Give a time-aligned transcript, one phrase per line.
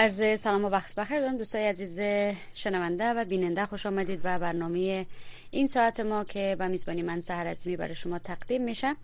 [0.00, 2.00] عرض سلام و وقت بخیر دارم دوستای عزیز
[2.54, 3.66] شنونده و بیننده.
[3.66, 5.06] خوش آمدید و برنامه
[5.50, 8.96] این ساعت ما که به میزبانی من سهر اسمی برای شما تقدیم میشه.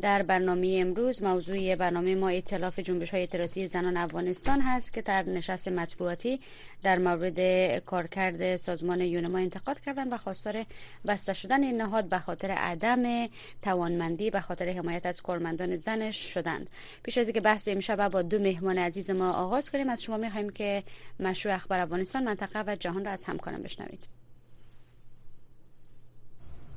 [0.00, 5.22] در برنامه امروز موضوع برنامه ما اطلاف جنبش های اعتراضی زنان افغانستان هست که در
[5.22, 6.40] نشست مطبوعاتی
[6.82, 10.64] در مورد کارکرد سازمان یونما انتقاد کردن و خواستار
[11.06, 13.28] بسته شدن این نهاد به خاطر عدم
[13.62, 16.70] توانمندی به خاطر حمایت از کارمندان زنش شدند.
[17.02, 20.50] پیش از اینکه بحث امشب با دو مهمان عزیز ما آغاز کنیم از شما می‌خواهیم
[20.50, 20.82] که
[21.20, 24.04] مشروع اخبار افغانستان منطقه و جهان را از همکاران بشنوید.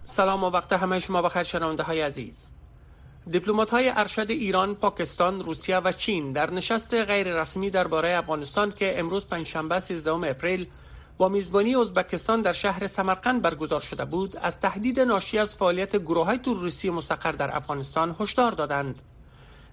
[0.03, 2.51] سلام و وقت همه شما بخیر شنونده های عزیز.
[3.29, 8.99] دیپلمات های ارشد ایران، پاکستان، روسیه و چین در نشست غیر رسمی درباره افغانستان که
[8.99, 10.67] امروز پنجشنبه 13 اپریل
[11.17, 16.25] با میزبانی ازبکستان در شهر سمرقند برگزار شده بود از تهدید ناشی از فعالیت گروه
[16.25, 19.01] های توریستی مستقر در افغانستان هشدار دادند.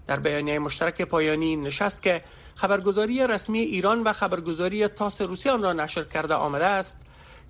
[0.06, 5.72] در بیانیه مشترک پایانی نشست که خبرگزاری رسمی ایران و خبرگزاری تاس روسیه آن را
[5.72, 6.98] نشر کرده آمده است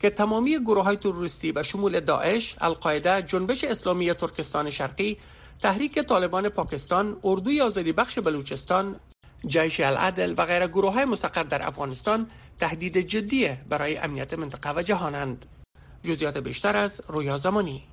[0.00, 5.18] که تمامی گروه های تروریستی به شمول داعش، القاعده، جنبش اسلامی ترکستان شرقی،
[5.62, 8.96] تحریک طالبان پاکستان، اردوی آزادی بخش بلوچستان،
[9.46, 12.26] جیش العدل و غیر گروه های مستقر در افغانستان
[12.58, 15.46] تهدید جدی برای امنیت منطقه و جهانند.
[16.02, 17.84] جزیات بیشتر از رویا زمانی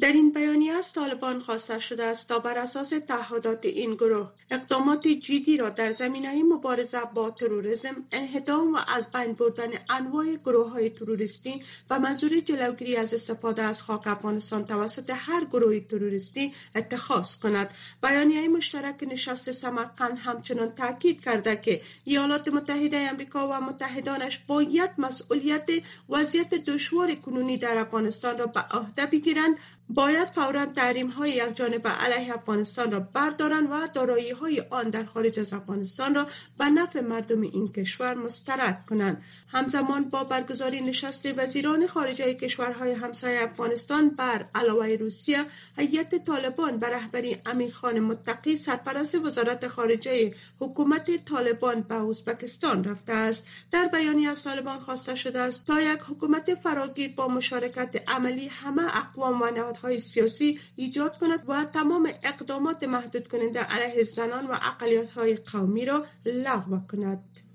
[0.00, 5.08] در این بیانیه از طالبان خواسته شده است تا بر اساس تعهدات این گروه اقدامات
[5.08, 10.90] جدی را در زمینه مبارزه با تروریسم انهدام و از بین بردن انواع گروه های
[10.90, 17.70] تروریستی و منظور جلوگیری از استفاده از خاک افغانستان توسط هر گروه تروریستی اتخاذ کند.
[18.02, 25.68] بیانیه مشترک نشست سمرقند همچنان تاکید کرده که ایالات متحده امریکا و متحدانش باید مسئولیت
[26.08, 29.56] وضعیت دشوار کنونی در افغانستان را به عهده بگیرند
[29.88, 35.04] باید فورا تحریم های یک جانب علیه افغانستان را بردارند و دارایی های آن در
[35.04, 36.26] خارج از افغانستان را
[36.58, 39.22] به نفع مردم این کشور مسترد کنند.
[39.48, 45.44] همزمان با برگزاری نشست وزیران خارجه کشورهای همسایه افغانستان بر علاوه روسیه
[45.76, 53.46] هیئت طالبان به رهبری امیرخان متقی سرپرست وزارت خارجه حکومت طالبان به ازبکستان رفته است.
[53.70, 58.96] در بیانیه از طالبان خواسته شده است تا یک حکومت فراگیر با مشارکت عملی همه
[58.96, 65.10] اقوام و نهادهای سیاسی ایجاد کند و تمام اقدامات محدود کننده علیه زنان و اقلیت
[65.10, 67.52] های قومی را لغو کند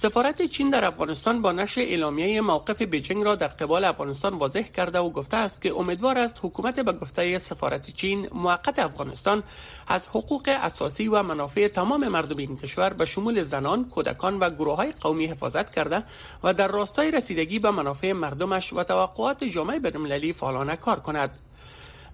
[0.00, 4.98] سفارت چین در افغانستان با نشر اعلامیه موقف بیجینگ را در قبال افغانستان واضح کرده
[4.98, 9.42] و گفته است که امیدوار است حکومت به گفته سفارت چین موقت افغانستان
[9.88, 14.76] از حقوق اساسی و منافع تمام مردم این کشور به شمول زنان، کودکان و گروه
[14.76, 16.04] های قومی حفاظت کرده
[16.44, 21.47] و در راستای رسیدگی به منافع مردمش و توقعات جامعه بین‌المللی فعالانه کار کند.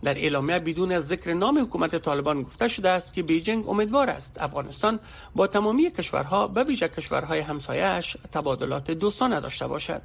[0.04, 5.00] در اعلامیه بدون ذکر نام حکومت طالبان گفته شده است که بیجینگ امیدوار است افغانستان
[5.34, 10.02] با تمامی کشورها به ویژه کشورهای همسایهاش تبادلات دوستانه داشته باشد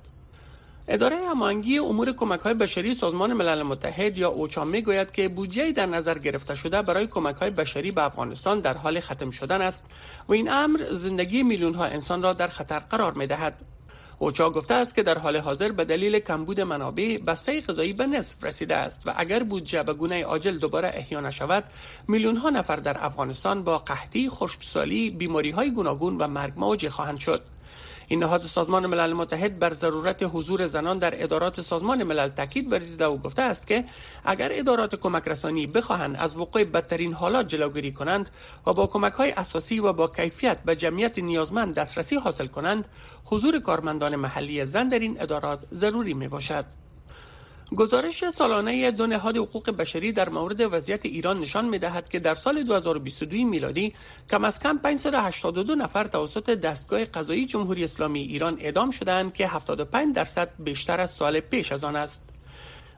[0.88, 5.72] اداره هماهنگی امور کمک های بشری سازمان ملل متحد یا اوچا می گوید که بودجه
[5.72, 9.86] در نظر گرفته شده برای کمک های بشری به افغانستان در حال ختم شدن است
[10.28, 13.79] و این امر زندگی میلیون ها انسان را در خطر قرار می دهد.
[14.22, 18.44] اوچا گفته است که در حال حاضر به دلیل کمبود منابع بسته غذایی به نصف
[18.44, 21.63] رسیده است و اگر بودجه به گونه عاجل دوباره احیا نشود
[22.07, 27.19] میلیون ها نفر در افغانستان با قحطی خشکسالی بیماری های گوناگون و مرگ مواجه خواهند
[27.19, 27.41] شد.
[28.12, 33.06] این نهاد سازمان ملل متحد بر ضرورت حضور زنان در ادارات سازمان ملل تاکید ورزیده
[33.06, 33.86] و گفته است که
[34.25, 38.30] اگر ادارات کمک رسانی بخواهند از وقوع بدترین حالات جلوگیری کنند
[38.68, 42.88] و با کمک های اساسی و با کیفیت به جمعیت نیازمند دسترسی حاصل کنند
[43.25, 46.66] حضور کارمندان محلی زن در این ادارات ضروری می باشد
[47.75, 52.36] گزارش سالانه دو نهاد حقوق بشری در مورد وضعیت ایران نشان می دهد که در
[52.36, 53.94] سال 2022 میلادی
[54.31, 60.16] کم از کم 582 نفر توسط دستگاه قضایی جمهوری اسلامی ایران اعدام شدند که 75
[60.16, 62.21] درصد بیشتر از سال پیش از آن است.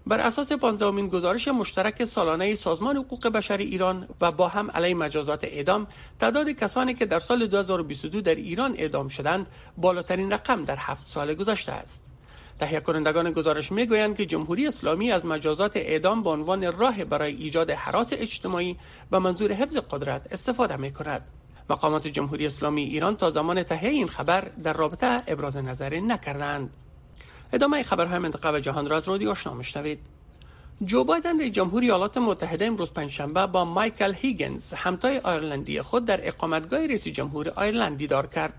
[0.07, 5.43] بر اساس پانزدهمین گزارش مشترک سالانه سازمان حقوق بشر ایران و با هم علیه مجازات
[5.43, 5.87] اعدام
[6.19, 9.47] تعداد کسانی که در سال 2022 در ایران اعدام شدند
[9.77, 12.10] بالاترین رقم در هفت سال گذشته است.
[12.61, 17.71] تهیه کنندگان گزارش می‌گویند که جمهوری اسلامی از مجازات اعدام به عنوان راه برای ایجاد
[17.71, 18.77] حراس اجتماعی
[19.11, 21.21] و منظور حفظ قدرت استفاده می کند.
[21.69, 26.69] مقامات جمهوری اسلامی ایران تا زمان تهیه این خبر در رابطه ابراز نظر نکردند.
[27.53, 29.99] ادامه خبرهای منطقه و جهان را از رادیو آشنا میشنوید.
[30.85, 36.27] جو بایدن رئیس جمهور ایالات متحده امروز پنجشنبه با مایکل هیگنز همتای آیرلندی خود در
[36.27, 38.53] اقامتگاه رئیس جمهور آیرلند دیدار کرد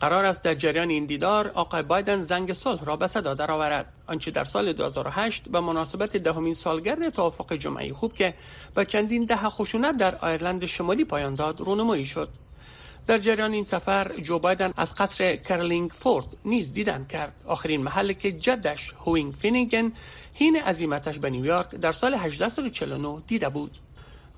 [0.00, 3.92] قرار است در جریان این دیدار آقای بایدن زنگ صلح را به صدا درآورد.
[4.06, 8.34] آنچه در سال 2008 به مناسبت دهمین سالگرد توافق جمعه خوب که
[8.74, 12.28] به چندین دهه خشونت در آیرلند شمالی پایان داد رونمایی شد.
[13.06, 17.32] در جریان این سفر جو بایدن از قصر کرلینگ فورد نیز دیدن کرد.
[17.46, 19.92] آخرین محلی که جدش اوین فینیگن
[20.34, 23.78] حین عزیمتش به نیویورک در سال 1849 دیده بود.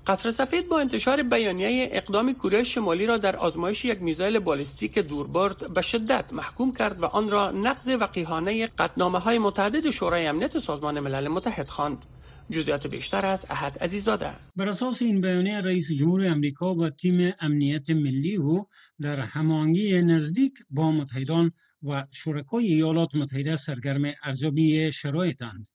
[0.09, 5.73] قصر سفید با انتشار بیانیه اقدام کره شمالی را در آزمایش یک میزایل بالستیک دوربرد
[5.73, 10.99] به شدت محکوم کرد و آن را نقض وقیحانه قطنامه های متعدد شورای امنیت سازمان
[10.99, 12.05] ملل متحد خواند.
[12.51, 17.89] جزئیات بیشتر از احد عزیزاده بر اساس این بیانیه رئیس جمهور امریکا و تیم امنیت
[17.89, 18.67] ملی او
[19.01, 21.51] در هماهنگی نزدیک با متحدان
[21.83, 25.67] و شرکای ایالات متحده سرگرم ارزیابی شرایطند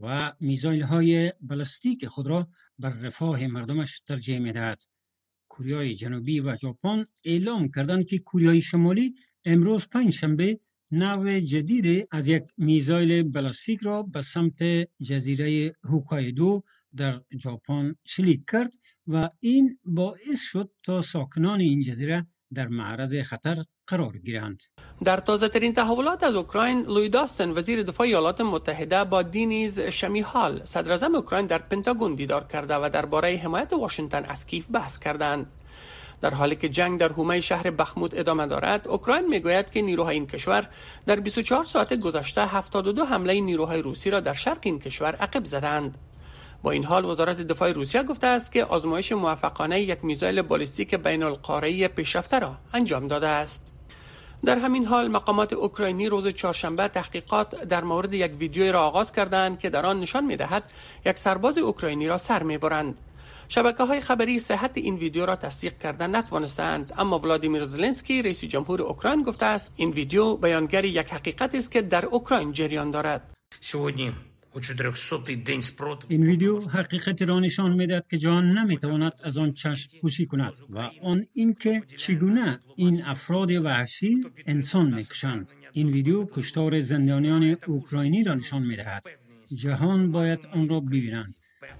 [0.00, 2.48] و میزایل های بلستیک خود را
[2.78, 4.82] بر رفاه مردمش ترجیح می‌دهد.
[5.48, 9.14] کوریای جنوبی و ژاپن اعلام کردند که کوریای شمالی
[9.44, 10.60] امروز پنج شنبه
[10.90, 14.62] نوع جدید از یک میزایل بلاستیک را به سمت
[15.02, 16.62] جزیره هوکایدو
[16.96, 18.72] در ژاپن شلیک کرد
[19.06, 24.62] و این باعث شد تا ساکنان این جزیره در معرض خطر قرار گیرند.
[25.04, 30.60] در تازه ترین تحولات از اوکراین لوی داستن وزیر دفاع ایالات متحده با دینیز شمیحال
[30.64, 35.46] صدر اوکراین در پنتاگون دیدار کرده و درباره حمایت واشنگتن از کیف بحث کردند.
[36.20, 40.26] در حالی که جنگ در حومه شهر بخمود ادامه دارد اوکراین می‌گوید که نیروهای این
[40.26, 40.68] کشور
[41.06, 45.98] در 24 ساعت گذشته 72 حمله نیروهای روسی را در شرق این کشور عقب زدند.
[46.62, 51.22] با این حال وزارت دفاع روسیه گفته است که آزمایش موفقانه یک میزایل بالستیک بین
[51.22, 53.66] القاره پیشرفته را انجام داده است.
[54.44, 59.58] در همین حال مقامات اوکراینی روز چهارشنبه تحقیقات در مورد یک ویدیوی را آغاز کردند
[59.58, 60.62] که در آن نشان می‌دهد
[61.06, 62.98] یک سرباز اوکراینی را سر می‌برند.
[63.48, 68.82] شبکه های خبری صحت این ویدیو را تصدیق کردن نتوانستند اما ولادیمیر زلنسکی رئیس جمهور
[68.82, 73.30] اوکراین گفته است این ویدیو بیانگر یک حقیقت است که در اوکراین جریان دارد.
[76.08, 80.90] این ویدیو حقیقت را نشان می‌دهد که جهان نمی‌تواند از آن چشم پوشی کند و
[81.02, 85.48] آن اینکه چگونه این افراد وحشی انسان می‌کشند.
[85.72, 89.02] این ویدیو کشتار زندانیان اوکراینی را نشان می‌دهد.
[89.56, 91.34] جهان باید آن را ببینند.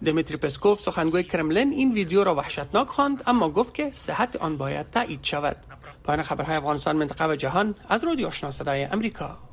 [0.04, 4.90] دمیتری پسکوف سخنگوی کرملین این ویدیو را وحشتناک خواند اما گفت که صحت آن باید
[4.90, 5.56] تایید شود.
[6.04, 9.49] پایان خبرهای افغانستان منطقه و جهان از رادیو آشنا صدای امریکا.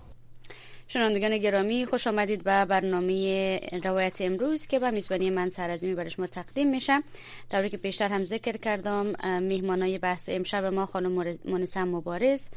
[0.89, 6.27] شنوندگان گرامی خوش آمدید به برنامه روایت امروز که به میزبانی من سرازمی برای شما
[6.27, 7.03] تقدیم میشه.
[7.51, 12.49] طوری که پیشتر هم ذکر کردم میهمانای بحث امشب ما خانم مونسه مبارز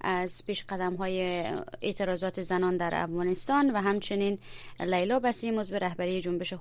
[0.00, 1.44] از پیش قدم های
[1.82, 4.38] اعتراضات زنان در افغانستان و همچنین
[4.80, 6.54] لیلا بسیم عضو رهبری جنبش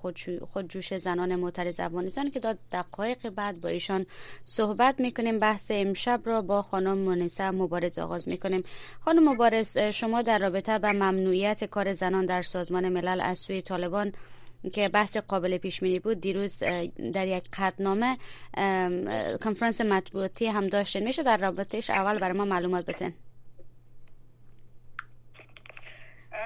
[0.54, 4.06] خودجوش زنان معترض افغانستان که داد دقایق بعد با ایشان
[4.44, 5.40] صحبت می‌کنیم.
[5.40, 8.64] بحث امشب را با خانم مونسه مبارز آغاز می‌کنیم.
[9.00, 14.14] خانم مبارز شما در رابطه به ممنوعیت کار زنان در سازمان ملل از سوی طالبان
[14.74, 16.22] که بحث قابل پیش بینی بود.
[16.22, 16.64] دیروز
[17.14, 18.18] در یک قطنامه
[19.44, 23.14] کنفرانس مطبوعاتی هم داشتین میشه در رابطهش اول برای ما معلومات بتن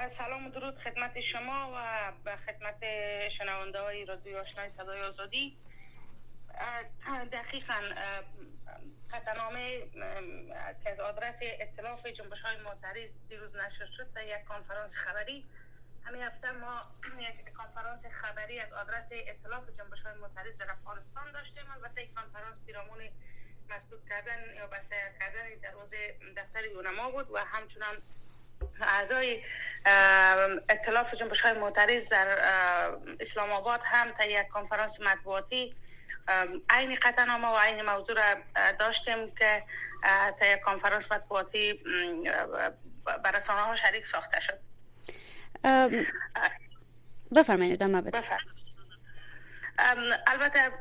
[0.08, 2.84] سلام و درود خدمت شما و به خدمت
[3.28, 5.56] شنونده های رادیو آشنای صدای آزادی.
[7.32, 7.74] دقیقا
[9.12, 9.82] قطنامه
[10.84, 15.44] که از آدرس اطلاف جنبش های معترض دیروز نشر شد در یک کنفرانس خبری.
[16.04, 16.82] همین هفته ما
[17.18, 21.64] یک کنفرانس خبری از آدرس اطلاف جنبش های معترض در افغانستان داشتیم.
[21.70, 22.98] البته یک کنفرانس پیرامون
[23.70, 28.02] مسدود کردن یا بسیار کردن دروازه دفتر یونما بود و همچنان
[28.80, 29.42] اعضای
[30.68, 32.28] اطلاف جنبش های معترض در
[33.20, 35.76] اسلام آباد هم تا یک کنفرانس مطبوعاتی
[36.70, 38.40] عین قطعنامه و عین موضوع را
[38.72, 39.64] داشتیم که
[40.38, 41.84] تا یک کنفرانس مطبوعاتی
[43.24, 44.69] برسانه ها شریک ساخته شد.
[47.34, 48.02] بفرمایید ادامه
[50.26, 50.72] البته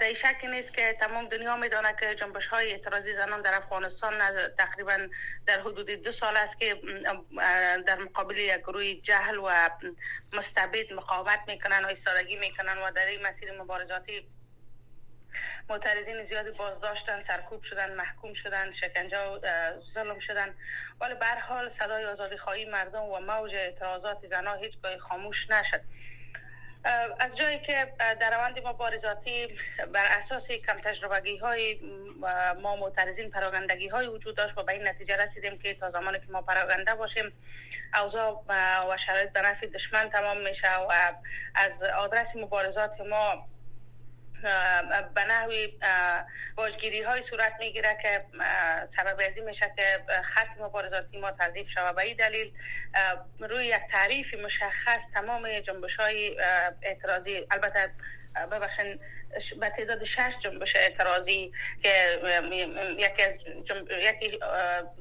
[0.00, 4.14] در شک نیست که تمام دنیا میدانه که جنبش های اعتراضی زنان در افغانستان
[4.58, 5.08] تقریبا
[5.46, 6.80] در حدود دو سال است که
[7.86, 9.70] در مقابل یک گروه جهل و
[10.32, 14.28] مستبد مقاومت می‌کنن و ایستادگی می‌کنن و در این مسیر مبارزاتی
[15.68, 19.40] معترضین زیادی بازداشتن سرکوب شدن محکوم شدن شکنجه و
[19.80, 20.54] ظلم شدن.
[21.00, 25.80] ولی به حال صدای آزادی خواهی مردم و موج اعتراضات زنان هیچگاه خاموش نشد.
[27.18, 29.58] از جایی که در روند مبارزاتی
[29.92, 31.80] بر اساس کم تجربگی های
[32.62, 36.26] ما معترضین پراگندگی های وجود داشت و به این نتیجه رسیدیم که تا زمانی که
[36.30, 37.32] ما پراگنده باشیم
[38.02, 38.44] اوضاع
[38.90, 41.12] و شرایط به نفع دشمن تمام میشه و
[41.54, 43.48] از آدرس مبارزات ما
[45.14, 45.78] به نحوی
[46.56, 48.24] باجگیری های صورت می‌گیره که
[48.86, 51.96] سبب ازی میشه که خط مبارزاتی ما تضیف شود.
[51.96, 52.52] به این دلیل
[53.40, 56.40] روی یک تعریف مشخص تمام جنبش های
[56.82, 57.90] اعتراضی البته
[58.52, 58.98] ببخشن
[59.60, 61.52] به تعداد شش جنبش اعتراضی
[61.82, 62.20] که
[62.98, 63.32] یکی از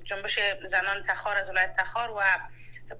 [0.03, 2.21] جنبش زنان تخار از ولایت تخار و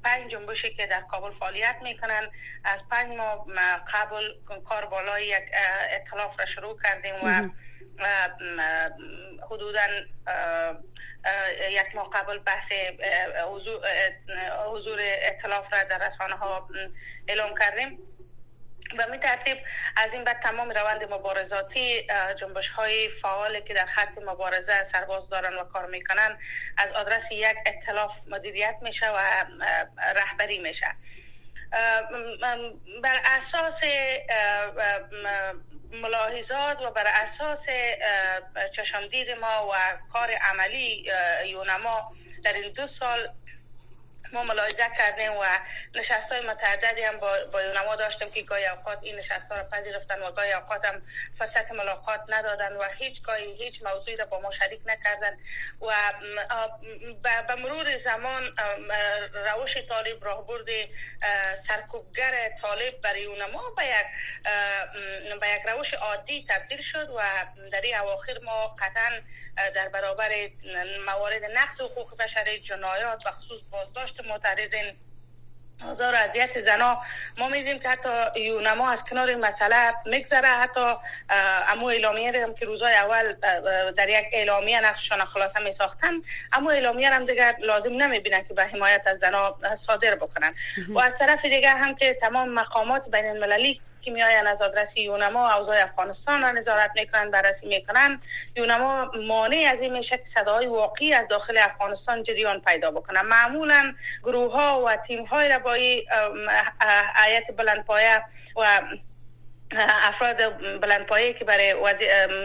[0.04, 2.30] پنج جنبشی که در کابل فعالیت می‌کنن.
[2.64, 3.46] از پنج ماه
[3.94, 4.34] قبل
[4.66, 5.44] کار بالای یک
[5.90, 7.50] اطلاف را شروع کردیم و
[9.52, 9.88] حدودا
[11.70, 12.72] یک ماه قبل بحث
[14.68, 16.70] حضور اطلاف را در رسانه ها
[17.28, 18.00] اعلام کردیم.
[18.98, 19.58] و می ترتیب
[19.96, 25.54] از این بعد تمام روند مبارزاتی جنبش های فعال که در خط مبارزه سرباز دارن
[25.58, 26.38] و کار می‌کنن
[26.78, 29.46] از آدرس یک اطلاف مدیریت میشه و
[30.16, 30.96] رهبری میشه.
[33.04, 33.84] بر اساس
[35.92, 37.66] ملاحظات و بر اساس
[38.74, 39.74] چشمدید ما و
[40.14, 41.12] کار عملی
[41.46, 42.12] یونما
[42.44, 43.30] در این دو سال
[44.32, 45.46] ما ملاحظه کردیم و
[45.96, 47.38] نشست های متعددی هم با,
[47.86, 51.02] با داشتیم که گاهی اوقات این نشست ها را پذیرفتن و گاهی اوقات هم
[51.38, 55.38] فرصت ملاقات ندادن و هیچ گاهی هیچ موضوعی را با ما شریک نکردن.
[55.82, 55.94] و
[57.48, 58.56] به مرور زمان
[59.34, 60.68] روش طالب راهبرد
[61.56, 64.08] سرکوبگر طالب برای یونما به یک
[65.40, 67.22] به یک روش عادی تبدیل شد و
[67.72, 69.22] در این اواخر ما قطعا
[69.76, 70.50] در برابر
[71.06, 74.94] موارد نقض حقوق بشری جنایات و خصوص بازداشت معترضین.
[75.90, 77.02] آزار و اذیت زنا.
[77.38, 80.48] ما میدیم که حتی یونما از کنار این مسئله میگذره.
[80.48, 80.96] حتی
[81.68, 83.34] امو اعلامیه هم که روزای اول
[83.92, 86.14] در یک اعلامیه نقششان خلاصه می ساختن
[86.54, 90.54] امو اعلامیه هم دیگر لازم نمی‌بینن که به حمایت از زنا صادر بکنن.
[90.90, 95.54] و از طرف دیگر هم که تمام مقامات بین المللی که میآیند از آدرس یونما
[95.54, 98.22] اوضاع افغانستان را نظارت می‌کنن بررسی می‌کنن
[98.56, 103.94] یونما مانع از این میشه که صدای واقعی از داخل افغانستان جریان پیدا بکنن معمولا
[104.24, 108.24] گروه ها و تیم های را با هیئت بلندپایه
[108.56, 108.82] و
[109.76, 110.38] افراد
[110.82, 111.76] بلندپایه که برای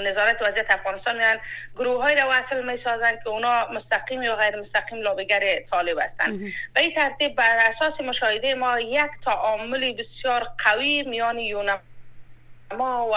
[0.04, 1.38] نظارت وضعیت افغانستان میان
[1.76, 6.40] گروه های را وصل می سازند که اونا مستقیم یا غیر مستقیم لابیگر طالب هستند
[6.74, 11.80] به این ترتیب بر اساس مشاهده ما یک تعامل بسیار قوی میان یونم
[12.72, 13.16] ما و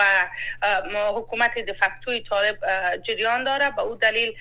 [1.19, 2.57] حکومت دفکتوی طالب
[3.01, 3.69] جریان داره.
[3.69, 4.35] به او دلیل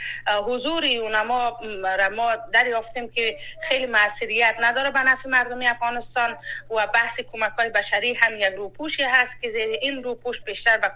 [0.47, 1.61] حضور یونما
[1.99, 4.90] را ما دریافتیم که خیلی معصریت نداره.
[4.90, 6.38] به نفع مردم افغانستان
[6.71, 10.90] و بحث کمک های بشری هم یک روپوشی هست که زیر این روپوش بیشتر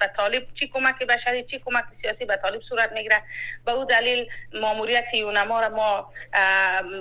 [0.00, 3.22] به طالب چی کمک بشری چی کمک سیاسی به طالب صورت می‌گیره.
[3.64, 6.12] به او دلیل ماموریت یونما را ما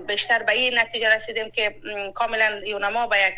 [0.08, 1.76] بیشتر به این نتیجه رسیدیم که
[2.14, 3.36] کاملا یونما به یک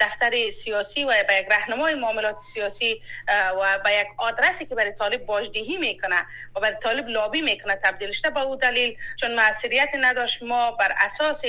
[0.00, 4.92] دفتر سیاسی و به یک راهنمای معاملات سیاسی سیاسی و به یک آدرسی که برای
[4.92, 9.88] طالب باجدهی می‌کنه و برای طالب لابی می‌کنه تبدیل شده با او دلیل چون معصریت
[10.00, 10.42] نداشت.
[10.42, 11.42] ما بر اساس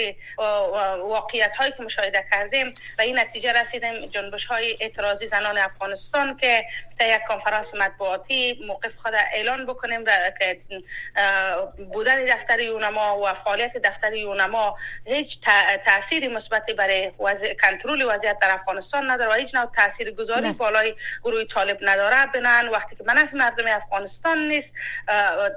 [1.00, 4.06] واقعیت هایی که مشاهده کردیم و این نتیجه رسیدیم.
[4.06, 6.66] جنبش های اعتراضی زنان افغانستان که
[7.00, 10.06] تا یک کنفرانس مطبوعاتی موقف خود اعلان بکنیم
[10.40, 10.60] که
[11.94, 15.40] بودن دفتر یونما و فعالیت دفتر یونما هیچ
[15.86, 17.12] تاثیر مثبتی برای
[17.62, 22.96] کنترل وضعیت در افغانستان نداره و هیچ نوع تاثیرگذاری بالای گروه طالب نداره بنان وقتی
[22.96, 24.74] که منف مردم افغانستان نیست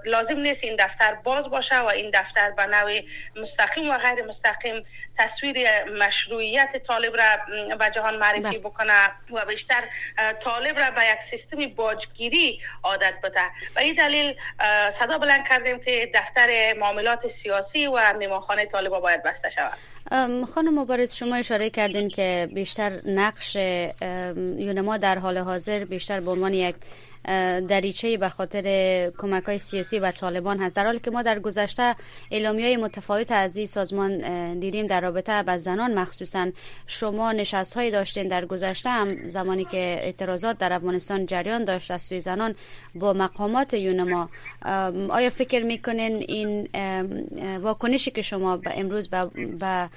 [0.04, 3.00] لازم نیست این دفتر باز باشه و این دفتر به نوع
[3.36, 4.84] مستقیم و غیر مستقیم
[5.18, 8.58] تصویر مشروعیت طالب را به جهان معرفی بله.
[8.58, 9.84] بکنه و بیشتر
[10.40, 13.42] طالب را به یک سیستم باجگیری عادت بده.
[13.76, 14.36] و این دلیل
[14.90, 19.78] صدا بلند کردیم که دفتر معاملات سیاسی و میمانخانه طالب باید بسته شود.
[20.54, 23.56] خانم مبارز شما اشاره کردین که بیشتر نقش
[24.58, 26.74] یونما در حال حاضر بیشتر به عنوان یک
[27.68, 28.64] دریچه به خاطر
[29.18, 30.76] کمک های سیاسی و طالبان هست.
[30.76, 31.96] در حالی که ما در گذشته
[32.30, 36.50] اعلامی های متفاوت از این سازمان دیدیم در رابطه با زنان مخصوصا
[36.86, 42.02] شما نشست های داشتین در گذشته هم زمانی که اعتراضات در افغانستان جریان داشت از
[42.02, 42.54] سوی زنان
[42.94, 44.28] با مقامات یونما
[45.08, 46.68] آیا فکر می‌کنین این
[47.58, 49.88] واکنشی که شما امروز به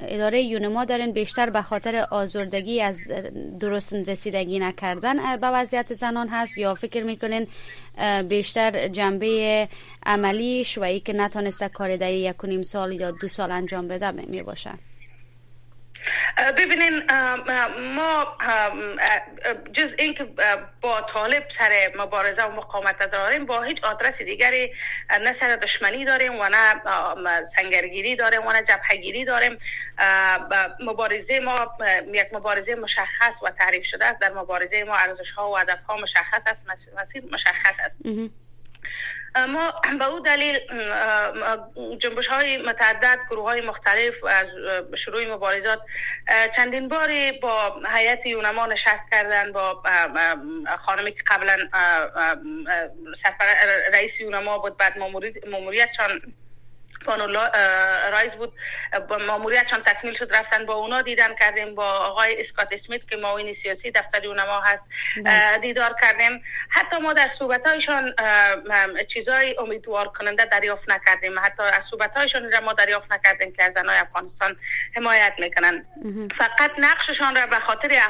[0.00, 3.08] اداره یونما دارین بیشتر به خاطر آزردگی از
[3.60, 7.46] درست رسیدگی نکردن به وضعیت زنان هست یا فکر می‌کنین
[8.28, 9.68] بیشتر جنبه
[10.06, 14.42] عملی شویی که نتانسته کار در یک نیم سال یا دو سال انجام بده می
[14.42, 14.70] باشه
[16.58, 17.02] ببینین
[17.94, 18.38] ما
[19.72, 20.28] جز اینکه
[20.80, 24.74] با طالب سر مبارزه و مقاومت داریم با هیچ آدرس دیگری
[25.20, 26.82] نه سر دشمنی داریم و نه
[27.56, 29.58] سنگرگیری داریم و نه جبهگیری داریم.
[30.80, 31.76] مبارزه ما
[32.12, 34.20] یک مبارزه مشخص و تعریف شده است.
[34.20, 36.68] در مبارزه ما ارزش ها و هدف ها مشخص است.
[36.98, 38.00] مسیر مشخص است.
[39.36, 40.58] ما به او دلیل
[41.98, 44.46] جنبش های متعدد گروه های مختلف از
[44.94, 45.80] شروع مبارزات
[46.56, 49.82] چندین باری با هیئت یونما نشست کردن با
[50.78, 51.56] خانمی که قبلا
[53.92, 54.98] رئیس یونما بود بعد
[55.50, 55.88] ماموریت
[57.04, 57.26] بانو
[58.12, 58.52] رایز بود.
[59.26, 63.52] ماموریت چون تکمیل شد رفتن با اونا دیدن کردیم با آقای اسکات اسمیت که معاون
[63.52, 64.90] سیاسی دفتر اونما هست.
[65.24, 65.58] بله.
[65.58, 66.44] دیدار کردیم.
[66.68, 68.14] حتی ما در صحبت هایشان
[69.08, 71.38] چیزای امیدوار کننده دریافت نکردیم.
[71.38, 74.56] حتی از صحبت هایشان را ما دریافت نکردیم که از زنای افغانستان
[74.96, 75.86] حمایت می‌کنن
[76.36, 78.00] فقط نقششان را به خاطر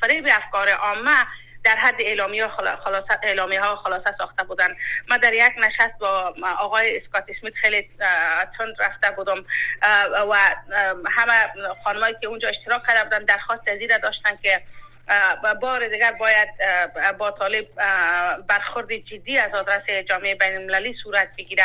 [0.00, 1.26] فریب افکار عامه
[1.66, 4.68] در حد اعلامی ها خلاص اعلامی ها خلاصه ساخته بودن.
[5.08, 7.90] ما در یک نشست با آقای اسکات اسمیت خیلی
[8.58, 9.44] تند رفته بودم.
[10.30, 10.36] و
[11.10, 11.52] همه
[11.84, 14.62] خانمایی که اونجا اشتراک کرده بودن درخواست از داشتن که
[15.60, 16.48] بار دیگر باید
[17.18, 17.66] با طالب
[18.46, 21.64] برخورد جدی از آدرس جامعه بین المللی صورت بگیره.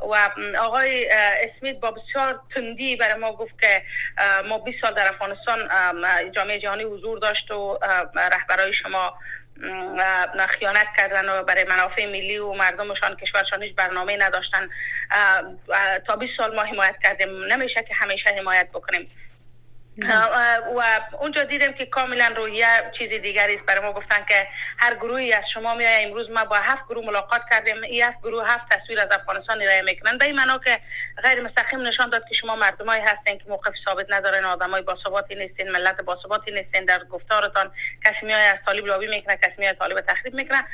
[0.00, 3.82] و آقای اسمیت با بسیار تندی برای ما گفت که
[4.48, 5.68] ما 20 سال در افغانستان
[6.32, 7.78] جامعه جهانی حضور داشت و
[8.14, 9.18] رهبرای شما
[10.48, 14.68] خیانت کردن و برای منافع ملی و مردمشان کشورشان هیچ برنامه نداشتن.
[16.06, 17.44] تا 20 سال ما حمایت کردیم.
[17.44, 19.10] نمیشه که همیشه حمایت بکنیم.
[20.76, 23.66] و اونجا دیدم که کاملا رویه چیز دیگری است.
[23.66, 26.04] برای ما گفتن که هر گروهی از شما میای.
[26.04, 27.82] امروز ما با هفت گروه ملاقات کردیم.
[27.82, 30.18] این هفت گروه هفت تصویر از افغانستان ارائه می‌کنن.
[30.18, 30.80] به این معنا که
[31.22, 35.70] غیر مستقیم نشان داد که شما مردمایی هستین که موقف ثابت ندارن آدمای باثباتی نیستین
[35.70, 36.84] ملت باثباتی نیستین.
[36.84, 37.72] در گفتارتان
[38.04, 40.64] کسی میای از طالب لابی می‌کنه کسی میای طالب تخریب می‌کنه.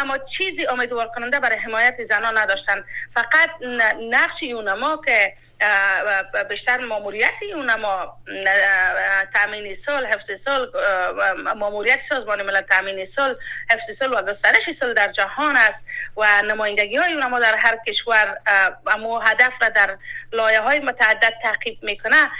[0.00, 2.84] اما چیزی امیدوار کننده برای حمایت زنان نداشتن.
[3.14, 3.50] فقط
[4.10, 5.34] نقش یونما که
[6.48, 8.16] بیشتر ماموریت اونما
[9.34, 10.72] تامین سال حفظ سال
[11.56, 13.38] ماموریت سازمان ملل تامین سال
[13.70, 18.38] حفظ سال و گسترش سال در جهان است و نمایندگی های اونما در هر کشور
[18.86, 19.96] اما هدف را در
[20.32, 22.30] لایه های متعدد تعقیب می‌کنه.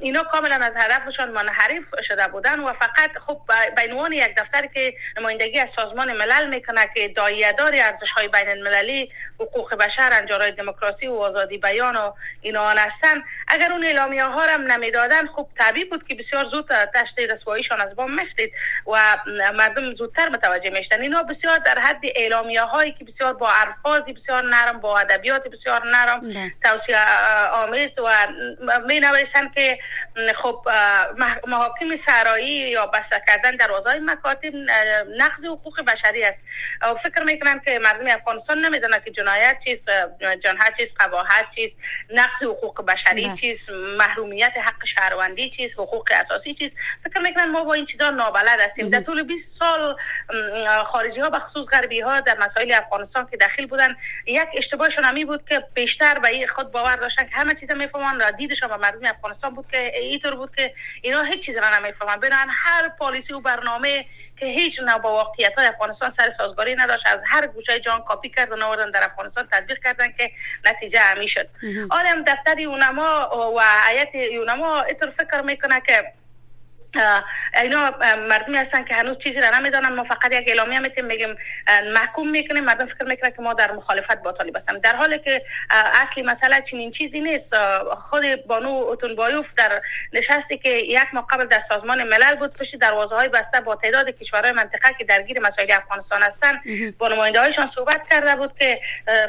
[0.00, 3.40] اینا کاملا از هدفشان منحرف شده بودن و فقط خب
[3.76, 8.48] به عنوان یک دفتر که نمایندگی از سازمان ملل می‌کنه که دایدار ارزش های بین
[8.48, 13.24] المللی حقوق بشر انجارای دموکراسی و آزادی بیان و اینا هستن.
[13.48, 17.96] اگر اون اعلامیه ها هم نمی‌دادن خب طبیعی بود که بسیار زود تشت رسواییشان از
[17.96, 18.54] بام مفتید
[18.86, 19.18] و
[19.54, 24.42] مردم زودتر متوجه میشتن اینا بسیار در حد اعلامیه هایی که بسیار با الفاظی بسیار
[24.42, 26.98] نرم با ادبیات بسیار نرم توصیه
[27.52, 28.28] آمیز و
[28.86, 29.78] می نویسن که
[30.34, 30.68] خب
[31.46, 34.52] محاکم سرایی یا بسته کردن در های مکاتب
[35.16, 36.44] نقض حقوق بشری است.
[37.02, 39.88] فکر می‌کنم که مردم افغانستان نمی‌دونن که جنایت چیست
[40.40, 41.78] جنایت چیست قباحت چیست
[42.10, 43.34] نقض حقوق بشری.
[43.34, 48.60] چیست محرومیت حق شهروندی چیست حقوق اساسی چیست فکر می‌کنم ما با این چیزا نابلد
[48.60, 48.90] هستیم.
[48.90, 49.96] در طول 20 سال
[50.84, 55.48] خارجی ها بخصوص غربی ها در مسائل افغانستان که داخل بودن یک اشتباهشون همی بود
[55.48, 58.20] که بیشتر به خود باور داشتن که همه چیزا می‌فهمن.
[58.20, 62.16] را دیدشون به مردم افغانستان بود که اینطور بود که اینا هیچ چیزی را نمی‌فهمن.
[62.16, 64.06] بنابراین هر پالیسی و برنامه
[64.36, 67.06] که هیچ نوع با واقعیت های افغانستان سر سازگاری نداشت.
[67.06, 70.30] از هر گوشه جان کاپی کردن آوردن در افغانستان تطبیق کردن که
[70.64, 71.48] نتیجه همی شد.
[71.90, 76.12] آدم دفتر یونما و هیئت یونما اینطور فکر می‌کنه که
[77.62, 77.90] اینا
[78.28, 81.36] مردمی هستن که هنوز چیزی را نمی‌دانن ما فقط یک اعلامیه میتیم میگیم
[81.94, 84.78] محکوم می‌کنیم مردم فکر می‌کنن که ما در مخالفت با طالب هستیم.
[84.78, 87.54] در حالی که اصلی مسئله چنین چیزی نیست.
[87.96, 89.82] خود بانو اوتونبایوف در
[90.12, 94.10] نشستی که یک ماه قبل در سازمان ملل بود پشت دروازه های بسته با تعداد
[94.10, 96.60] کشورهای منطقه که درگیر مسائل افغانستان هستند
[96.98, 98.80] با نماینده هایشان صحبت کرده بود که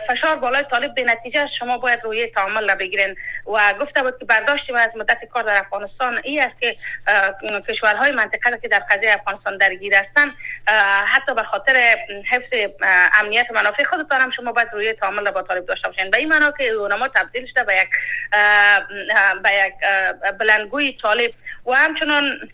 [0.08, 3.16] فشار بالای طالب به نتیجه شما باید روی تعامل را بگیرین.
[3.54, 6.76] و گفته بود که برداشت از مدت کار در افغانستان ای است که
[7.62, 10.32] کشورهای منطقه که در قضیه افغانستان درگیر هستند
[11.06, 11.98] حتی به خاطر
[12.32, 12.54] حفظ
[13.20, 16.12] امنیت منافع خودتان هم شما باید روی تعامل با طالب داشته باشین.
[16.12, 17.90] به این معنا که اونما تبدیل شده به یک
[19.44, 19.74] به یک
[20.40, 21.32] بلندگوی طالب.
[21.66, 22.50] و همچنان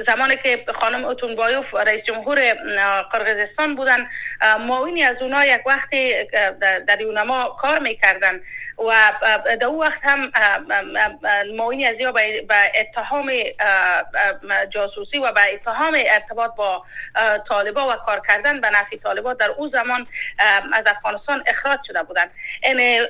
[0.00, 2.54] زمانی که خانم اوتونبایوف رئیس جمهور
[3.02, 4.08] قرغیزستان بودن
[4.60, 6.24] معاونی از اونا یک وقتی
[6.86, 8.40] در یونما کار می‌کردن
[8.78, 9.12] و
[9.60, 10.32] در او وقت هم
[11.56, 13.32] معاونی از یا به اتهام
[14.70, 16.84] جاسوسی و به اتهام ارتباط با
[17.48, 20.06] طالبا و کار کردن به نفی طالبا در او زمان
[20.72, 22.30] از افغانستان اخراج شده بودن.
[22.62, 23.00] یعنی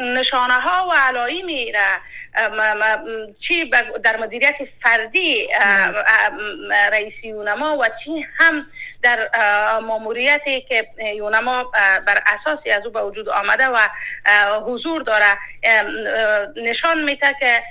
[0.00, 1.80] نشانه ها و علائمی را
[3.38, 3.70] چی
[4.02, 5.48] در مدیریت فردی
[6.92, 8.62] رئیس یونما و چی هم
[9.02, 9.28] در
[9.78, 11.64] ماموریتی که یونما
[12.06, 13.78] بر اساسی از او به وجود آمده و
[14.66, 15.38] حضور داره
[16.56, 17.62] نشان میده که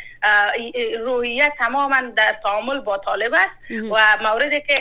[1.00, 3.60] روحیت تماما در تعامل با طالب است
[3.92, 4.76] و موردی که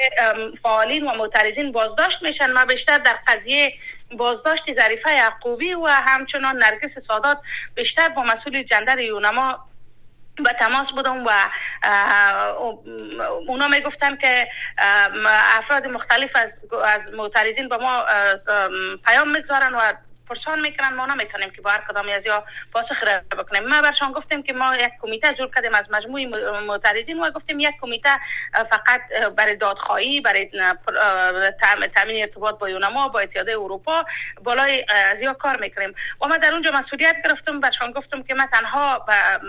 [0.63, 3.75] فعالین و معترضین بازداشت میشن ما بیشتر در قضیه
[4.17, 7.39] بازداشت ظریفه یعقوبی و همچنان نرگس سادات
[7.75, 9.71] بیشتر با مسئول جندر یونما
[10.37, 11.31] به تماس بودم و
[13.49, 14.49] اونا می‌گفتن که
[15.59, 18.05] افراد مختلف از از معترضین به ما
[19.07, 19.93] پیام می‌گذارن و
[20.31, 23.69] پرسان می‌کنن ما نمی‌تونیم که با هر کدام از یا پاسخ را بکنیم.
[23.69, 26.27] ما برشان گفتیم که ما یک کمیته جور کردیم از مجموعه
[26.67, 27.21] معترضین.
[27.21, 28.21] و گفتیم یک کمیته
[28.71, 29.01] فقط
[29.37, 30.51] برای دادخواهی برای
[31.95, 34.05] تامین ارتباط با یونما با اتحادیه اروپا
[34.43, 35.95] بالای از یا کار می‌کنیم.
[36.21, 37.61] و ما در اونجا مسئولیت گرفتم.
[37.61, 39.07] برشان گفتم که ما تنها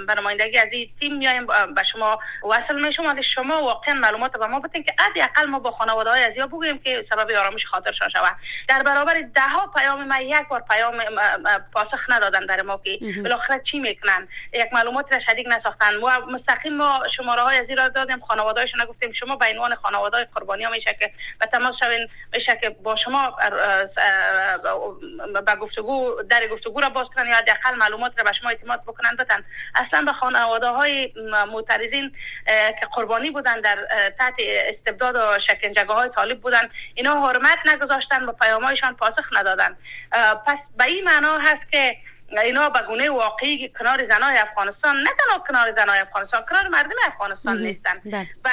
[0.08, 3.06] به نمایندگی از این تیم میایم به شما وصل میشم.
[3.06, 6.48] ولی شما واقعا معلومات به ما بدین که حداقل ما با خانواده های از یا
[6.48, 8.36] بگوییم که سبب آرامش خاطرشان شود.
[8.68, 11.04] در برابر ده ها پیام ما یک بار پیام
[11.74, 15.96] پاسخ ندادن برای ما که بالاخره چی می‌کنن؟ یک معلومات را شدید نساختن.
[15.96, 20.26] و مستقیم ما شماره های از را دادیم خانواده‌هاشون گفتیم شما به عنوان خانواده های
[20.36, 23.38] قربانی ها میشه که به تماس شوین میشه که با شما
[25.46, 29.16] به گفتگو در گفتگو را باز کنن یا حداقل معلومات را به شما اعتماد بکنن.
[29.16, 29.44] بدن
[29.76, 31.14] اصلا به خانواده های
[31.52, 32.12] معترضین
[32.80, 33.78] که قربانی بودن در
[34.18, 39.78] تحت استبداد و شکنجه های طالب بودن اینا حرمت نگذاشتن به پیامایشان پاسخ ندادن.
[40.46, 41.98] پس به این معنا هست که
[42.40, 47.62] اینا به گونه واقعی کنار زنای افغانستان نه تنها کنار زنای افغانستان کنار مردم افغانستان
[47.62, 48.00] نیستن.
[48.06, 48.28] بله.
[48.46, 48.50] و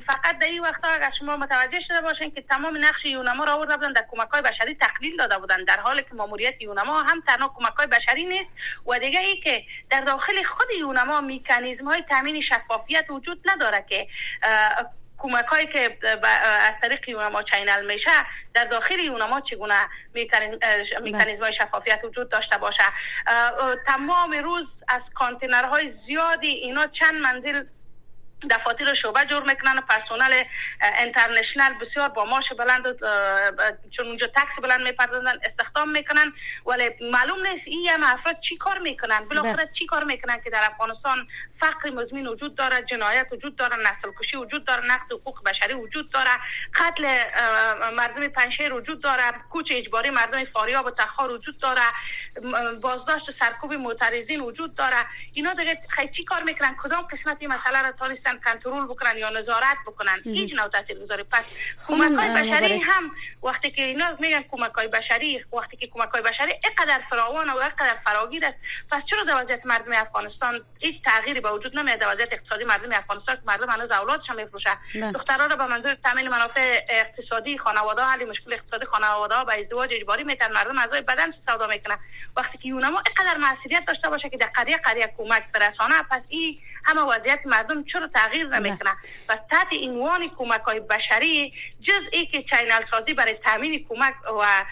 [0.00, 3.76] فقط در این وقتا اگر شما متوجه شده باشین که تمام نقش یونما را آورده
[3.76, 7.54] بودن در کمک های بشری تقلیل داده بودن در حالی که ماموریت یونما هم تنها
[7.56, 8.56] کمک های بشری نیست.
[8.86, 14.06] و دیگه ای که در داخل خود یونما میکانیزم های تامین شفافیت وجود نداره که
[15.18, 15.98] کمک هایی که
[16.40, 18.10] از طریق یونما channel میشه
[18.54, 19.88] در داخل یونما چگونه
[21.02, 22.82] میکانیزم های شفافیت وجود داشته باشه؟
[23.86, 27.64] تمام روز از کانتینرهای زیادی اینا چند منزل
[28.50, 29.78] دفاتر شعبه جور می‌کنن.
[29.78, 30.44] و پرسونل
[30.80, 32.84] انترنشنال بسیار با ماش بلند
[33.90, 36.32] چون اونجا تکس بلند می‌پردازن استخدام می‌کنن.
[36.66, 39.24] ولی معلوم نیست این هم افراد چی کار می‌کنن.
[39.24, 39.70] بالاخره بله.
[39.72, 44.36] چی کار می‌کنن که در افغانستان فقر مزمین وجود داره جنایت وجود داره نسل کشی
[44.36, 46.30] وجود داره نقص حقوق بشری وجود داره
[46.74, 47.04] قتل
[47.90, 51.82] مردم پنشیر وجود داره کوچ اجباری مردم فاریاب و تخار وجود داره
[52.80, 55.06] بازداشت سرکوب معترضین وجود داره.
[55.32, 55.80] اینا دیگه
[56.12, 57.92] چی کار می‌کنن؟ کدام قسمتی مسئله را
[58.28, 60.20] تونستن کنترل بکنن یا نظارت بکنن.
[60.24, 60.68] هیچ نوع
[61.00, 61.48] گذاری پس
[61.88, 63.10] کمک های بشری هم
[63.42, 67.56] وقتی که اینا میگن کمک های بشری وقتی که کمک های بشری اینقدر فراوان و
[67.56, 68.60] اینقدر فراگیر است.
[68.90, 72.92] پس چرا در وضعیت مردم افغانستان هیچ تغییری به وجود نمیاد؟ در وضعیت اقتصادی مردم
[72.92, 75.12] افغانستان که مردم هنوز اولادشون میفروشه بله.
[75.12, 79.94] دخترها را به منظور تامین منافع اقتصادی خانواده حل مشکل اقتصادی خانواده ها به ازدواج
[79.94, 81.98] اجباری میتن مردم اعضای بدن سودا می‌کنن.
[82.36, 86.58] وقتی که یونما اینقدر مسئولیت داشته باشه که در قریه قریه کمک برسانه پس این
[86.84, 88.96] همه وضعیت مردم چرا تغییر نمی‌کنه.
[89.28, 94.64] پس تحت عنوان کمک های بشری جز ای که channel سازی برای تامین کمک و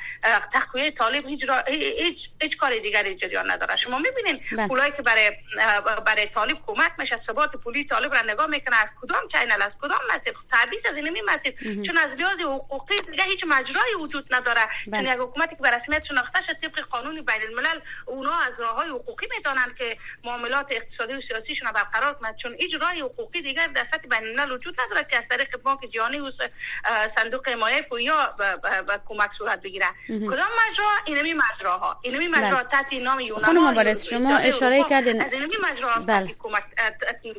[0.52, 3.76] تقویه طالب هیچ, هیچ, هیچ کار دیگری جریان نداره.
[3.76, 4.68] شما می‌بینین بله.
[4.68, 5.32] پولایی که برای
[6.06, 10.00] برای طالب کمک میشه ثبات پولی طالب را نگاه می‌کنه از کدام channel از کدام
[10.14, 11.82] مسیر؟ طبیعیس از این مسیر.
[11.82, 14.68] چون از لحاظ حقوقی دیگه هیچ مجرایی وجود نداره.
[14.86, 15.02] بله.
[15.02, 18.76] چون یک حکومتی که به رسمیت شناخته شد طبق قانون بین الملل اونا از راه
[18.76, 22.36] های حقوقی می‌تونن که معاملات اقتصادی و سیاسیشون برقرار کنند.
[22.36, 26.18] چون هیچ راه حقوقی دیگر در سطح بین وجود نداره که از طریق بانک جهانی
[26.18, 26.30] و
[27.08, 28.34] صندوق حمایت و یا
[28.86, 29.86] به کمک صورت بگیره.
[30.08, 32.00] کدام مجرا؟ اینمی مجراها.
[32.02, 32.68] اینمی مجرا بله.
[32.70, 36.34] تحت نام یونان خانم مبارز شما اشاره کردین از اینمی مجرا بله.
[36.38, 36.64] کمک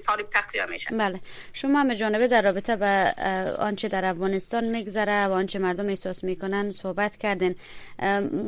[0.07, 0.89] طالب تقویه میشه.
[0.91, 1.19] بله.
[1.53, 3.13] شما هم جانبه در رابطه به
[3.59, 7.55] آنچه در افغانستان میگذره و آنچه مردم احساس می‌کنن صحبت کردین.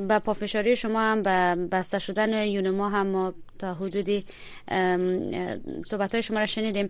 [0.09, 4.25] با پافشاری شما هم به بسته شدن یونما هم ما تا حدودی
[5.85, 6.89] صحبت های شما را شنیدیم.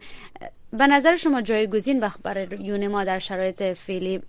[0.73, 4.21] به نظر شما جایگزین برای یونما در شرایط فعلی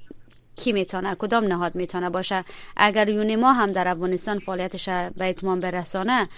[0.57, 2.45] کی می‌تونه کدام نهاد می‌تونه باشه؟
[2.77, 6.29] اگر یونما هم در افغانستان فعالیتش به اتمام برسانه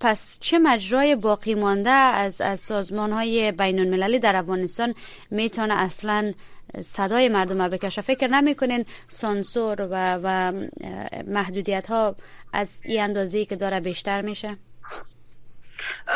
[0.00, 4.94] پس چه مجرای باقی مانده از, از سازمان های بین المللی در افغانستان
[5.30, 6.32] می‌تونه اصلا
[6.80, 10.52] صدای مردم رو بکشه؟ فکر نمی‌کنین سانسور و, و
[11.26, 12.16] محدودیت ها
[12.52, 14.56] از این اندازه که داره بیشتر میشه؟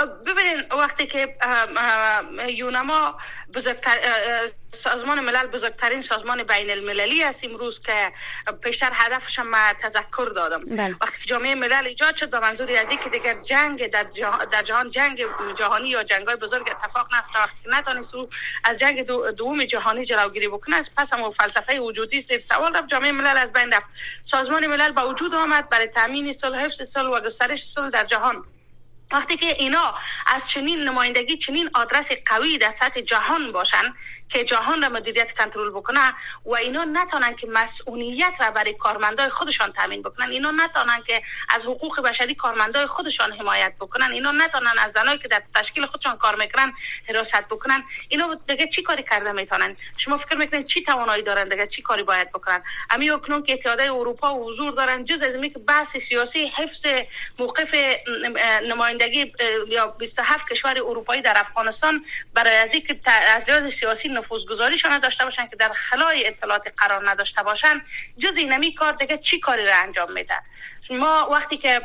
[0.04, 1.36] ببینید وقتی که
[2.48, 3.18] یونما
[3.54, 3.98] بزرگتر
[4.72, 7.44] سازمان ملل بزرگترین سازمان بین المللی است.
[7.44, 8.12] امروز که
[8.62, 10.64] پیشتر هدفش ما تذکر دادم.
[10.64, 10.96] بله.
[11.00, 14.06] وقتی جامعه ملل ایجاد شد به منظوری از اینکه دیگر جنگ در,
[14.52, 15.26] در جهان جنگ
[15.58, 18.14] جهانی یا جنگ های بزرگ اتفاق نفته وقتی نتانست
[18.64, 19.06] از جنگ
[19.36, 23.72] دوم جهانی جلوگیری بکنه پس هم فلسفه وجودی سیر سوال رفت جامعه ملل از بین
[23.72, 23.86] رفت.
[24.22, 28.44] سازمان ملل با وجود آمد برای تامین صلح حفظ صلح و گسترش صلح در جهان
[29.12, 29.94] وقتی که اینا
[30.26, 33.94] از چنین نمایندگی چنین آدرس قوی در سطح جهان باشن
[34.28, 36.14] که جهان را مدیریت کنترل بکنه
[36.44, 40.30] و اینا نتانن که مسئولیت را برای کارمندای خودشان تامین بکنن.
[40.30, 44.12] اینا نتانن که از حقوق بشری کارمندای خودشان حمایت بکنن.
[44.12, 46.72] اینا نتانن از زنایی که در تشکیل خودشان کار می‌کنن
[47.08, 47.84] حراست بکنن.
[48.08, 52.02] اینا دیگه چی کاری کرده می‌تونن شما فکر می‌کنید چی توانایی دارن دیگه؟ چی کاری
[52.02, 56.86] باید بکنن؟ امی اکنون که اتحادیه اروپا حضور دارن جز از اینکه بحث سیاسی حفظ
[57.38, 57.74] موقف
[58.62, 58.95] نمایندگی
[59.68, 62.04] یا 27 کشور اروپایی در افغانستان
[62.34, 67.82] برای از اینکه از سیاسی نفوذگذاریشان داشته باشن که در خلای اطلاعات قرار نداشته باشن
[68.16, 70.34] جز اینمی کار دیگه چی کاری را انجام میده
[70.90, 71.80] ما وقتی که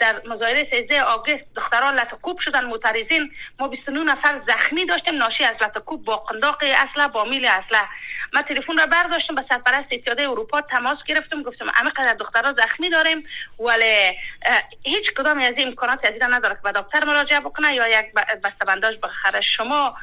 [0.00, 5.62] در مظاهره 13 آگوست دختران لطکوب شدن معترضین ما 29 نفر زخمی داشتیم ناشی از
[5.62, 7.84] لطکوب با قنداق اصلا با میل اصلا
[8.34, 12.90] ما تلفن را برداشتم به سرپرست اتحادیه اروپا تماس گرفتم گفتم همه قدر دخترها زخمی
[12.90, 13.26] داریم
[13.58, 14.18] ولی
[14.82, 18.14] هیچ کدام از این امکانات از نداره که به دکتر مراجعه بکنه یا یک
[18.44, 19.96] بسته بنداج بخره شما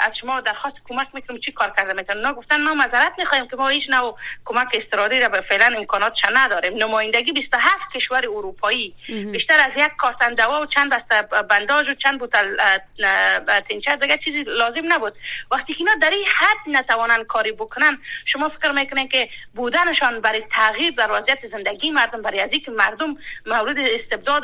[0.00, 3.56] از شما درخواست کمک می‌کنم چی کار کرده می‌تونن نه گفتن ما معذرت می‌خوایم که
[3.56, 6.74] ما هیچ نوع کمک اضطراری را فعلا امکاناتش نداریم.
[6.74, 8.94] نمایندگی 27 کشور اروپایی.
[9.08, 12.56] بیشتر از یک کارتن دوا و چند بسته بنداج و چند بوتل
[13.68, 15.14] تینچر دیگه چیزی لازم نبود.
[15.50, 20.44] وقتی که اینا در این حد نتوانن کاری بکنن شما فکر می‌کنین که بودنشان برای
[20.50, 24.42] تغییر در وضعیت زندگی مردم برای از مردم مورد استبداد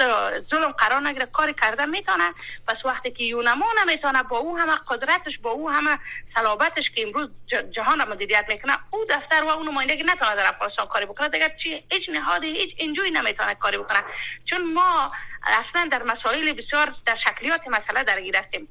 [0.51, 2.31] ظلم قرار نگیره کاری کرده می‌تونه.
[2.69, 7.31] پس وقتی که یونما نمی‌تونه با او همه قدرتش با او همه صلابتش که امروز
[7.71, 11.29] جهان را مدیریت می‌کنه او دفتر و اون نمایندگی نتونه در افغانستان کاری بکنه.
[11.29, 14.03] دیگه چی؟ هیچ نهادی هیچ انجوی نمی‌تونه کاری بکنه.
[14.45, 18.69] چون ما اصلا در مسائل بسیار در شکلیات مسئله درگیر هستیم.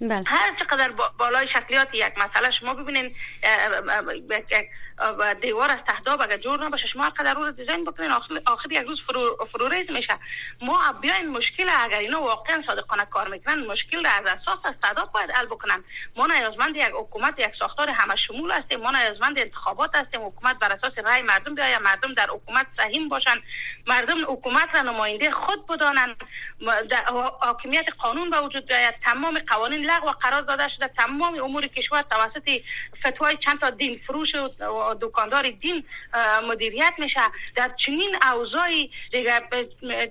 [0.00, 0.22] بله.
[0.26, 3.14] هر چقدر بالای شکلیات یک مسئله شما ببینین
[5.40, 6.86] دیوار از تهداب اگر جور نباشه.
[6.86, 8.10] شما قدر رو دیزاین بکنین
[8.46, 10.18] آخر, یک روز فرو, فروریز میشه.
[10.62, 15.30] ما بیاین مشکل اگر اینا واقعا صادقانه کار می‌کنن مشکل از اساس از تهداب باید
[15.30, 15.84] حل بکنن.
[16.16, 18.80] ما نیازمند یک حکومت یک ساختار همه شمول هستیم.
[18.80, 20.26] ما نیازمند انتخابات هستیم.
[20.26, 21.82] حکومت بر اساس رای مردم بیاید.
[21.82, 23.42] مردم در حکومت سهیم باشن.
[23.86, 26.24] مردم حکومت را نماینده خود بدانند.
[27.40, 28.94] حاکمیت قانون به وجود بیاید.
[29.02, 30.88] تمام قوانین لغو قرار داده شده.
[30.88, 32.50] تمام امور کشور توسط
[33.00, 35.84] فتوای چند تا دین فروش و دکاندار دین
[36.48, 37.20] مدیریت میشه.
[37.54, 39.42] در چنین اوضاعی دیگه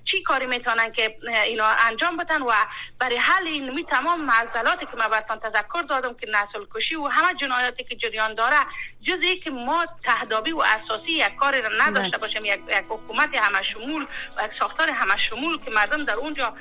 [0.03, 2.51] چی کاری می‌تونن که اینا انجام بدن؟ و
[2.99, 7.07] برای حل این می تمام معضلاتی که من براتون تذکر دادم که نسل کشی و
[7.07, 8.57] همه جنایاتی که جریان داره
[9.01, 12.21] جز که ما تهدابی و اساسی یک کاری را نداشته بله.
[12.21, 14.07] باشیم یک, یک حکومت همه شمول
[14.37, 16.53] و یک ساختار همه شمول که مردم در اونجا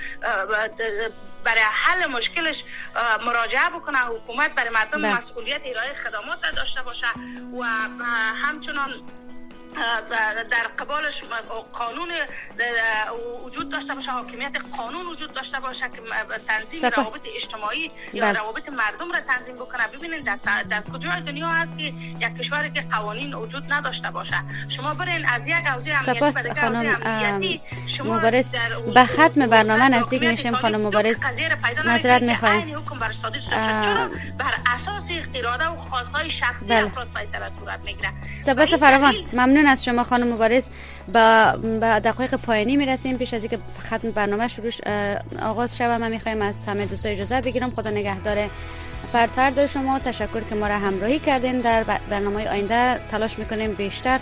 [1.45, 2.65] برای حل مشکلش
[3.27, 5.17] مراجعه بکنه حکومت برای مردم بله.
[5.17, 7.07] مسئولیت ارائه خدمات داشته باشه
[7.59, 7.65] و
[8.35, 8.91] همچنان
[10.51, 11.25] در قبالش
[11.73, 12.09] قانون
[13.47, 16.03] وجود داشته باشه حاکمیت قانون وجود داشته باشه که
[16.49, 16.97] تنظیم سپس.
[16.99, 18.39] روابط اجتماعی یا بله.
[18.39, 19.87] روابط مردم را تنظیم بکنه.
[19.87, 24.37] ببینید در, در کجای دنیا هست که یک کشوری که قوانین وجود نداشته باشه.
[24.69, 25.95] شما برین از یک حوزه
[26.63, 28.53] امنیتی شما مبارز
[28.95, 31.25] به ختم برنامه نزدیک میشیم خانم مبارز.
[31.85, 32.85] نظرت می‌خوایم
[34.39, 36.85] بر اساس اراده و خواستهای شخصی بله.
[36.85, 38.13] افراد فیصله صورت می‌گیره.
[38.41, 39.58] سپاس فراوان ممنون.
[39.67, 40.69] از شما خانم مبارز
[41.15, 41.53] با,
[41.99, 43.17] دقایق پایانی می‌رسیم.
[43.19, 44.73] پیش از اینکه ختم برنامه شروع
[45.43, 48.37] آغاز شود ما می‌خوایم از همه دوستای اجازه بگیرم خدا نگهدار
[49.13, 49.99] فرد شما.
[49.99, 51.61] تشکر که ما را همراهی کردین.
[51.61, 54.21] در برنامه آینده تلاش می‌کنیم بیشتر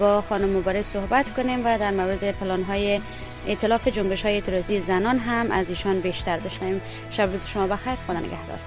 [0.00, 3.00] با خانم مبارز صحبت کنیم و در مورد پلان های
[3.46, 6.80] اطلاف جنبش های اعتراضی زنان هم از ایشان بیشتر بشنویم.
[7.10, 7.94] شب روز شما بخیر.
[8.06, 8.58] خدا نگهدار.